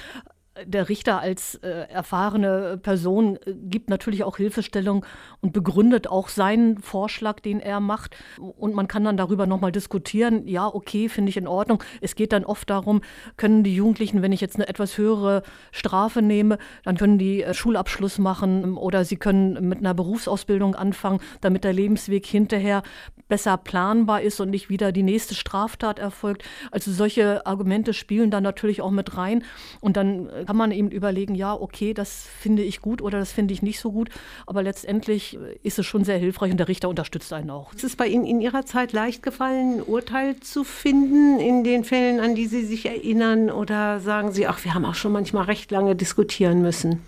[0.64, 5.04] der Richter als äh, erfahrene Person äh, gibt natürlich auch Hilfestellung
[5.40, 8.16] und begründet auch seinen Vorschlag, den er macht.
[8.38, 10.46] Und man kann dann darüber nochmal diskutieren.
[10.46, 11.82] Ja, okay, finde ich in Ordnung.
[12.00, 13.02] Es geht dann oft darum,
[13.36, 15.42] können die Jugendlichen, wenn ich jetzt eine etwas höhere
[15.72, 21.20] Strafe nehme, dann können die äh, Schulabschluss machen oder sie können mit einer Berufsausbildung anfangen,
[21.40, 22.82] damit der Lebensweg hinterher
[23.28, 26.44] besser planbar ist und nicht wieder die nächste Straftat erfolgt.
[26.70, 29.44] Also solche Argumente spielen dann natürlich auch mit rein.
[29.80, 33.32] Und dann äh, kann man eben überlegen, ja, okay, das finde ich gut oder das
[33.32, 34.10] finde ich nicht so gut.
[34.46, 37.72] Aber letztendlich ist es schon sehr hilfreich und der Richter unterstützt einen auch.
[37.74, 41.84] Ist es bei Ihnen in Ihrer Zeit leicht gefallen, ein Urteil zu finden in den
[41.84, 43.50] Fällen, an die Sie sich erinnern?
[43.50, 47.02] Oder sagen Sie, ach, wir haben auch schon manchmal recht lange diskutieren müssen?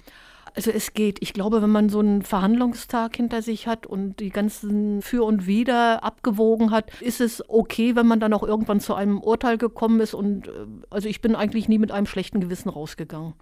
[0.54, 1.18] Also es geht.
[1.20, 5.46] Ich glaube, wenn man so einen Verhandlungstag hinter sich hat und die ganzen Für und
[5.46, 10.00] Wider abgewogen hat, ist es okay, wenn man dann auch irgendwann zu einem Urteil gekommen
[10.00, 10.14] ist.
[10.14, 10.50] Und äh,
[10.90, 13.34] also ich bin eigentlich nie mit einem schlechten Gewissen rausgegangen.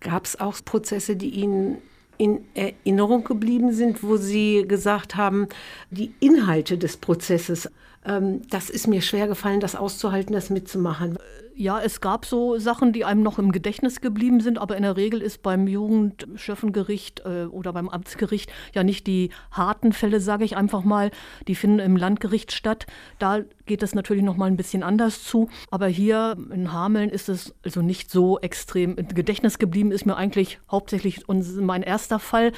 [0.00, 1.78] Gab es auch Prozesse, die Ihnen
[2.18, 5.48] in Erinnerung geblieben sind, wo Sie gesagt haben,
[5.90, 7.70] die Inhalte des Prozesses,
[8.04, 11.18] ähm, das ist mir schwer gefallen, das auszuhalten, das mitzumachen?
[11.56, 14.96] Ja, es gab so Sachen, die einem noch im Gedächtnis geblieben sind, aber in der
[14.96, 20.56] Regel ist beim Jugendschöffengericht äh, oder beim Amtsgericht ja nicht die harten Fälle, sage ich
[20.56, 21.12] einfach mal,
[21.46, 22.86] die finden im Landgericht statt.
[23.20, 27.28] Da geht es natürlich noch mal ein bisschen anders zu, aber hier in Hameln ist
[27.28, 32.50] es also nicht so extrem im Gedächtnis geblieben, ist mir eigentlich hauptsächlich mein erster Fall.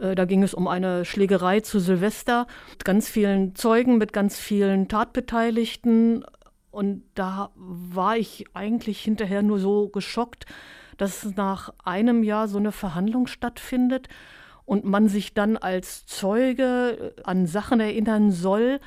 [0.00, 4.36] Äh, da ging es um eine Schlägerei zu Silvester mit ganz vielen Zeugen, mit ganz
[4.36, 6.24] vielen Tatbeteiligten
[6.72, 10.46] und da war ich eigentlich hinterher nur so geschockt,
[10.96, 14.08] dass nach einem Jahr so eine Verhandlung stattfindet
[14.64, 18.80] und man sich dann als Zeuge an Sachen erinnern soll,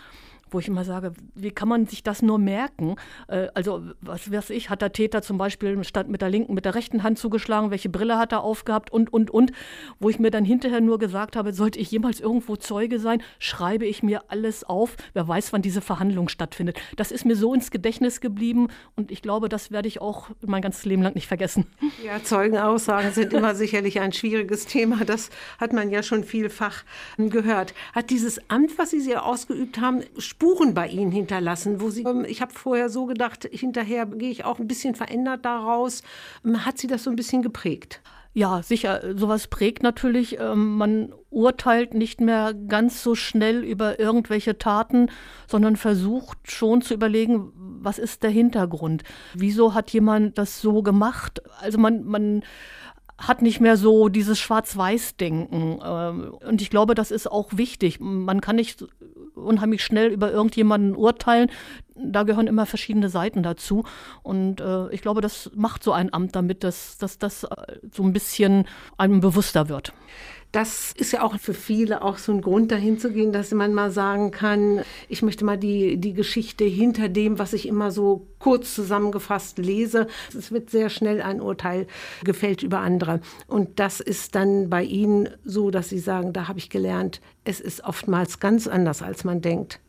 [0.56, 2.96] wo ich immer sage, wie kann man sich das nur merken?
[3.28, 6.64] Äh, also, was weiß ich, hat der Täter zum Beispiel statt mit der linken, mit
[6.64, 9.52] der rechten Hand zugeschlagen, welche Brille hat er aufgehabt und, und, und,
[10.00, 13.86] wo ich mir dann hinterher nur gesagt habe, sollte ich jemals irgendwo Zeuge sein, schreibe
[13.86, 16.80] ich mir alles auf, wer weiß, wann diese Verhandlung stattfindet.
[16.96, 20.62] Das ist mir so ins Gedächtnis geblieben und ich glaube, das werde ich auch mein
[20.62, 21.66] ganzes Leben lang nicht vergessen.
[22.02, 25.04] Ja, Zeugenaussagen sind immer sicherlich ein schwieriges Thema.
[25.04, 26.84] Das hat man ja schon vielfach
[27.18, 27.74] gehört.
[27.94, 30.45] Hat dieses Amt, was Sie hier ausgeübt haben, Spuren
[30.76, 34.60] bei Ihnen hinterlassen, wo Sie, ähm, ich habe vorher so gedacht, hinterher gehe ich auch
[34.60, 36.02] ein bisschen verändert daraus.
[36.46, 38.02] Ähm, hat Sie das so ein bisschen geprägt?
[38.34, 39.16] Ja, sicher.
[39.16, 40.40] Sowas prägt natürlich.
[40.40, 45.10] Ähm, man urteilt nicht mehr ganz so schnell über irgendwelche Taten,
[45.48, 49.04] sondern versucht schon zu überlegen, was ist der Hintergrund?
[49.36, 51.42] Wieso hat jemand das so gemacht?
[51.62, 52.44] Also man, man
[53.18, 55.80] hat nicht mehr so dieses Schwarz-Weiß-Denken.
[55.80, 58.00] Und ich glaube, das ist auch wichtig.
[58.02, 58.86] Man kann nicht
[59.36, 61.50] unheimlich schnell über irgendjemanden urteilen.
[61.96, 63.84] Da gehören immer verschiedene Seiten dazu.
[64.24, 67.48] Und äh, ich glaube, das macht so ein Amt damit, dass, das äh,
[67.92, 68.66] so ein bisschen
[68.98, 69.94] einem bewusster wird.
[70.52, 73.74] Das ist ja auch für viele auch so ein Grund, dahin zu gehen, dass man
[73.74, 78.28] mal sagen kann, ich möchte mal die, die Geschichte hinter dem, was ich immer so
[78.40, 80.08] kurz zusammengefasst lese.
[80.38, 81.88] Es wird sehr schnell ein Urteil
[82.24, 83.20] gefällt über andere.
[83.48, 87.60] Und das ist dann bei Ihnen so, dass Sie sagen, da habe ich gelernt, es
[87.60, 89.82] ist oftmals ganz anders, als man denkt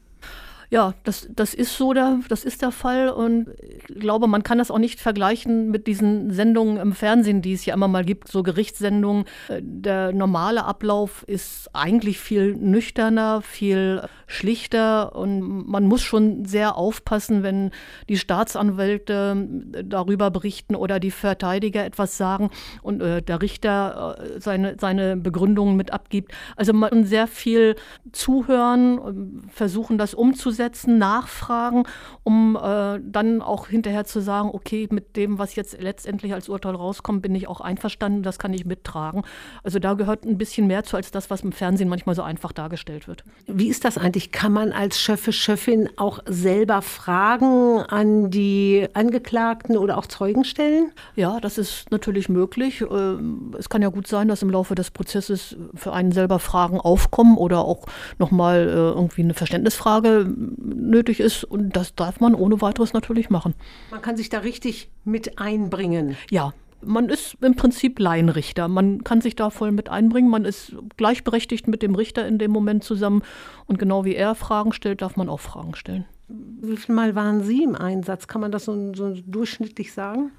[0.70, 4.58] ja, das, das ist so, der, das ist der Fall und ich glaube, man kann
[4.58, 8.28] das auch nicht vergleichen mit diesen Sendungen im Fernsehen, die es ja immer mal gibt,
[8.28, 9.24] so Gerichtssendungen.
[9.60, 17.42] Der normale Ablauf ist eigentlich viel nüchterner, viel schlichter und man muss schon sehr aufpassen,
[17.42, 17.70] wenn
[18.08, 19.46] die Staatsanwälte
[19.84, 22.50] darüber berichten oder die Verteidiger etwas sagen
[22.82, 26.32] und äh, der Richter äh, seine, seine Begründungen mit abgibt.
[26.56, 27.76] Also man sehr viel
[28.12, 31.84] zuhören, versuchen das umzusetzen umzusetzen, nachfragen,
[32.22, 36.74] um äh, dann auch hinterher zu sagen, okay, mit dem, was jetzt letztendlich als Urteil
[36.74, 39.22] rauskommt, bin ich auch einverstanden, das kann ich mittragen.
[39.62, 42.52] Also da gehört ein bisschen mehr zu als das, was im Fernsehen manchmal so einfach
[42.52, 43.24] dargestellt wird.
[43.46, 44.15] Wie ist das eigentlich?
[44.20, 50.92] Kann man als Schöffe, Schöffin auch selber Fragen an die Angeklagten oder auch Zeugen stellen?
[51.16, 52.80] Ja, das ist natürlich möglich.
[52.80, 56.80] Ähm, es kann ja gut sein, dass im Laufe des Prozesses für einen selber Fragen
[56.80, 57.84] aufkommen oder auch
[58.18, 60.26] nochmal äh, irgendwie eine Verständnisfrage
[60.56, 61.44] nötig ist.
[61.44, 63.54] Und das darf man ohne weiteres natürlich machen.
[63.90, 66.16] Man kann sich da richtig mit einbringen.
[66.30, 66.54] Ja,
[66.86, 68.68] man ist im Prinzip Laienrichter.
[68.68, 70.30] Man kann sich da voll mit einbringen.
[70.30, 73.22] Man ist gleichberechtigt mit dem Richter in dem Moment zusammen.
[73.66, 76.06] Und genau wie er Fragen stellt, darf man auch Fragen stellen.
[76.28, 78.26] Wie viel Mal waren Sie im Einsatz?
[78.26, 80.32] Kann man das so, so durchschnittlich sagen?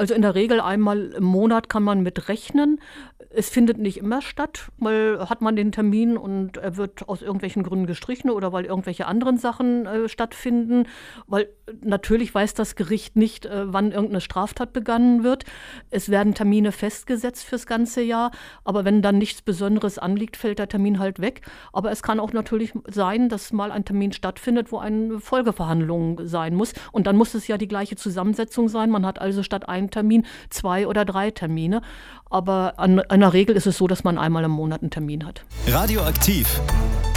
[0.00, 2.80] Also in der Regel einmal im Monat kann man mit rechnen.
[3.28, 7.64] Es findet nicht immer statt, weil hat man den Termin und er wird aus irgendwelchen
[7.64, 10.86] Gründen gestrichen oder weil irgendwelche anderen Sachen äh, stattfinden.
[11.26, 11.48] Weil
[11.82, 15.44] natürlich weiß das Gericht nicht, äh, wann irgendeine Straftat begangen wird.
[15.90, 18.30] Es werden Termine festgesetzt fürs ganze Jahr,
[18.64, 21.42] aber wenn dann nichts Besonderes anliegt, fällt der Termin halt weg.
[21.72, 26.54] Aber es kann auch natürlich sein, dass mal ein Termin stattfindet, wo eine Folgeverhandlung sein
[26.54, 26.72] muss.
[26.92, 28.90] Und dann muss es ja die gleiche Zusammensetzung sein.
[28.90, 31.82] Man hat also statt einem Termin zwei oder drei Termine.
[32.28, 35.26] Aber an, in der Regel ist es so, dass man einmal im Monat einen Termin
[35.26, 35.44] hat.
[35.66, 36.60] Radioaktiv.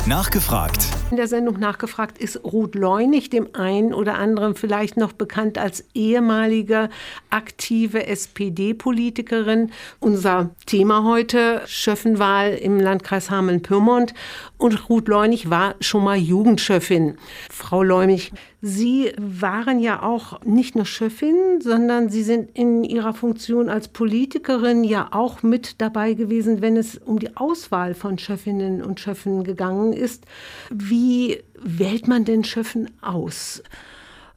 [0.06, 0.90] Nachgefragt.
[1.12, 5.86] In der Sendung Nachgefragt ist Ruth Leunig, dem einen oder anderen vielleicht noch bekannt als
[5.94, 6.90] ehemalige
[7.30, 9.72] aktive SPD-Politikerin.
[10.02, 14.14] Unser Thema heute, Schöffenwahl im Landkreis Hameln-Pyrmont.
[14.58, 17.18] Und Ruth Leunig war schon mal Jugendschöffin.
[17.64, 23.70] Frau Leunig, Sie waren ja auch nicht nur Schöffin, sondern Sie sind in Ihrer Funktion
[23.70, 29.00] als Politikerin ja auch mit dabei gewesen, wenn es um die Auswahl von Schöffinnen und
[29.00, 30.26] Schöffen gegangen ist.
[30.72, 33.64] Wie wählt man denn Schöffen aus?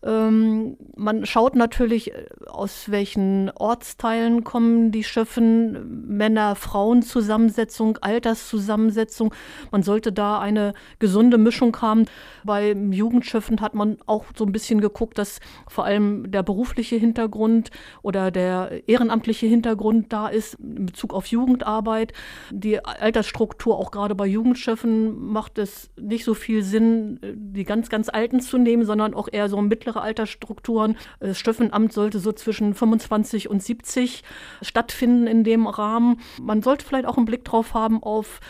[0.02, 9.34] Ähm, man schaut natürlich, äh, aus welchen Ortsteilen kommen die Schöffen, Männer, Frauen Zusammensetzung, Alterszusammensetzung.
[9.72, 12.04] Man sollte da eine gesunde Mischung haben.
[12.44, 17.70] Beim Jugendschöffen hat man auch so ein bisschen geguckt, dass vor allem der berufliche Hintergrund
[18.02, 22.12] oder der ehrenamtliche Hintergrund da ist in Bezug auf Jugendarbeit.
[22.50, 28.08] Die Altersstruktur auch gerade bei Jugendschöffen macht es nicht so viel Sinn, die ganz, ganz
[28.08, 30.96] Alten zu nehmen, sondern auch eher so mittlere mittlere Altersstrukturen.
[31.20, 34.24] Das Stöffenamt sollte so zwischen 25 und 70
[34.62, 36.20] stattfinden in dem Rahmen.
[36.40, 38.40] Man sollte vielleicht auch einen Blick drauf haben auf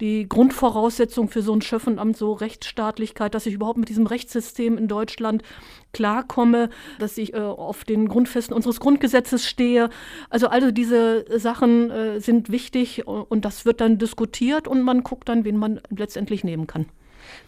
[0.00, 4.88] die Grundvoraussetzung für so ein Schöffenamt, so Rechtsstaatlichkeit, dass ich überhaupt mit diesem Rechtssystem in
[4.88, 5.42] Deutschland
[5.92, 9.88] klarkomme, dass ich äh, auf den Grundfesten unseres Grundgesetzes stehe.
[10.28, 15.30] Also, also diese Sachen äh, sind wichtig und das wird dann diskutiert und man guckt
[15.30, 16.86] dann, wen man letztendlich nehmen kann.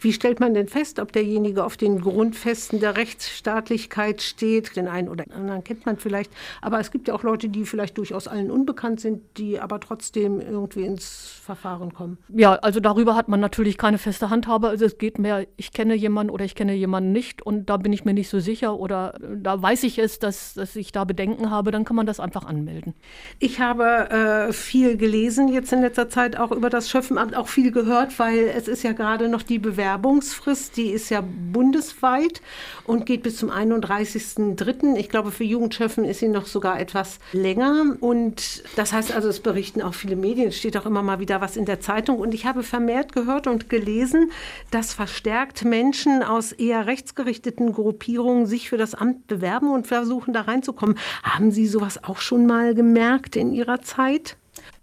[0.01, 4.77] Wie stellt man denn fest, ob derjenige auf den Grundfesten der Rechtsstaatlichkeit steht?
[4.77, 6.31] Den einen oder anderen kennt man vielleicht,
[6.63, 10.41] aber es gibt ja auch Leute, die vielleicht durchaus allen unbekannt sind, die aber trotzdem
[10.41, 12.19] irgendwie ins Verfahren kommen.
[12.29, 14.69] Ja, also darüber hat man natürlich keine feste Handhabe.
[14.69, 17.93] Also es geht mehr, ich kenne jemanden oder ich kenne jemanden nicht und da bin
[17.93, 21.51] ich mir nicht so sicher oder da weiß ich es, dass, dass ich da Bedenken
[21.51, 22.95] habe, dann kann man das einfach anmelden.
[23.39, 27.73] Ich habe äh, viel gelesen jetzt in letzter Zeit auch über das Schöffenamt, auch viel
[27.73, 29.59] gehört, weil es ist ja gerade noch die
[29.89, 32.43] Bewerbungsfrist, die ist ja bundesweit
[32.85, 34.97] und geht bis zum 31.03.
[34.97, 39.41] Ich glaube, für Jugendschöffen ist sie noch sogar etwas länger und das heißt also, es
[39.41, 42.35] berichten auch viele Medien, es steht auch immer mal wieder was in der Zeitung und
[42.35, 44.31] ich habe vermehrt gehört und gelesen,
[44.71, 50.43] dass verstärkt Menschen aus eher rechtsgerichteten Gruppierungen sich für das Amt bewerben und versuchen da
[50.43, 50.99] reinzukommen.
[51.23, 54.37] Haben Sie sowas auch schon mal gemerkt in Ihrer Zeit?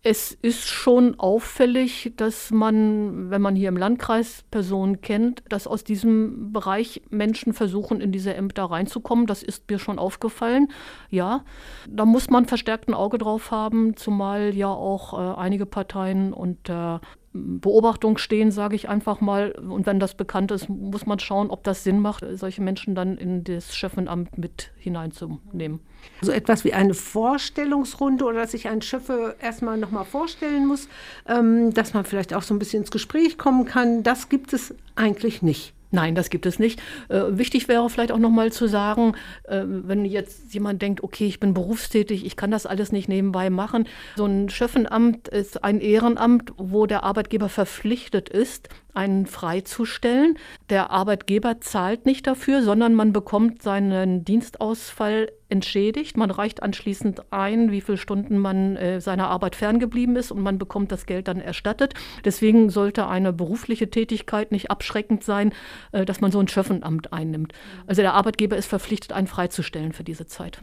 [0.08, 5.84] Es ist schon auffällig, dass man, wenn man hier im Landkreis Personen kennt, dass aus
[5.84, 9.26] diesem Bereich Menschen versuchen, in diese Ämter reinzukommen.
[9.26, 10.68] Das ist mir schon aufgefallen.
[11.10, 11.44] Ja,
[11.90, 17.02] da muss man verstärkt ein Auge drauf haben, zumal ja auch äh, einige Parteien unter
[17.36, 19.52] Beobachtung stehen, sage ich einfach mal.
[19.52, 23.18] Und wenn das bekannt ist, muss man schauen, ob das Sinn macht, solche Menschen dann
[23.18, 25.82] in das Schöffenamt mit hineinzunehmen.
[26.22, 30.88] So etwas wie eine Vorstellungsrunde oder dass sich ein Schöffe erstmal nochmal vorstellen muss,
[31.28, 34.74] ähm, dass man vielleicht auch so ein bisschen ins Gespräch kommen kann, das gibt es
[34.96, 35.75] eigentlich nicht.
[35.96, 36.82] Nein, das gibt es nicht.
[37.08, 39.14] Äh, wichtig wäre vielleicht auch nochmal zu sagen,
[39.46, 43.50] äh, wenn jetzt jemand denkt, okay, ich bin berufstätig, ich kann das alles nicht nebenbei
[43.50, 43.88] machen.
[44.18, 50.38] So ein Schöffenamt ist ein Ehrenamt, wo der Arbeitgeber verpflichtet ist, einen freizustellen.
[50.70, 56.18] Der Arbeitgeber zahlt nicht dafür, sondern man bekommt seinen Dienstausfall entschädigt.
[56.18, 60.58] Man reicht anschließend ein, wie viele Stunden man äh, seiner Arbeit ferngeblieben ist und man
[60.58, 61.94] bekommt das Geld dann erstattet.
[62.24, 65.54] Deswegen sollte eine berufliche Tätigkeit nicht abschreckend sein,
[65.92, 67.54] äh, dass man so ein Schöffenamt einnimmt.
[67.88, 70.60] Also der Arbeitgeber ist verpflichtet, einen freizustellen für diese Zeit.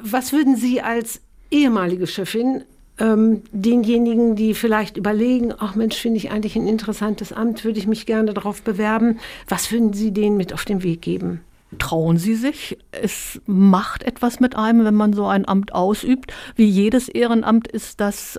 [0.00, 2.64] Was würden Sie als ehemalige Chefin
[2.98, 7.86] ähm, denjenigen, die vielleicht überlegen, ach Mensch, finde ich eigentlich ein interessantes Amt, würde ich
[7.86, 9.18] mich gerne darauf bewerben.
[9.48, 11.40] Was würden Sie denen mit auf den Weg geben?
[11.78, 12.78] Trauen Sie sich.
[12.92, 16.32] Es macht etwas mit einem, wenn man so ein Amt ausübt.
[16.56, 18.38] Wie jedes Ehrenamt ist das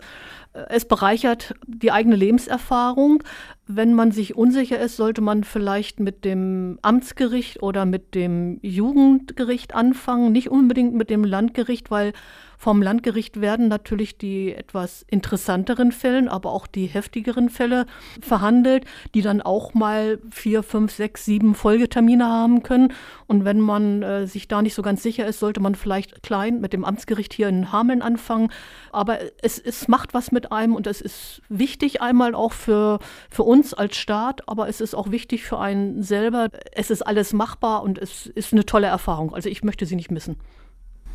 [0.53, 3.23] äh, es bereichert die eigene Lebenserfahrung.
[3.71, 9.75] Wenn man sich unsicher ist, sollte man vielleicht mit dem Amtsgericht oder mit dem Jugendgericht
[9.75, 12.13] anfangen, nicht unbedingt mit dem Landgericht, weil
[12.61, 17.85] vom Landgericht werden natürlich die etwas interessanteren Fällen, aber auch die heftigeren Fälle
[18.19, 22.91] verhandelt, die dann auch mal vier, fünf, sechs, sieben Folgetermine haben können.
[23.27, 26.59] Und wenn man äh, sich da nicht so ganz sicher ist, sollte man vielleicht klein
[26.59, 28.51] mit dem Amtsgericht hier in Hameln anfangen.
[28.91, 32.99] Aber es, es macht was mit einem und es ist wichtig einmal auch für,
[33.29, 36.49] für uns als Staat, aber es ist auch wichtig für einen selber.
[36.71, 39.33] Es ist alles machbar und es ist eine tolle Erfahrung.
[39.33, 40.37] Also ich möchte sie nicht missen.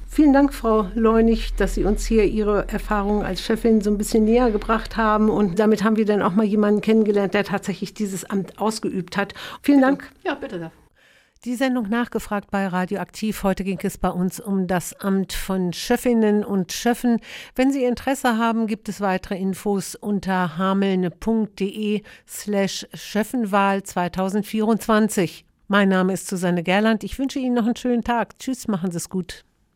[0.07, 4.25] Vielen Dank, Frau Leunig, dass Sie uns hier Ihre Erfahrungen als Chefin so ein bisschen
[4.25, 5.29] näher gebracht haben.
[5.29, 9.35] Und damit haben wir dann auch mal jemanden kennengelernt, der tatsächlich dieses Amt ausgeübt hat.
[9.61, 10.13] Vielen Dank.
[10.23, 10.71] Ja, bitte.
[11.45, 13.43] Die Sendung nachgefragt bei Radioaktiv.
[13.43, 17.21] Heute ging es bei uns um das Amt von Schöffinnen und Schöffen.
[17.55, 25.45] Wenn Sie Interesse haben, gibt es weitere Infos unter hameln.de slash Schöffenwahl 2024.
[25.69, 27.05] Mein Name ist Susanne Gerland.
[27.05, 28.39] Ich wünsche Ihnen noch einen schönen Tag.
[28.39, 29.45] Tschüss, machen Sie es gut.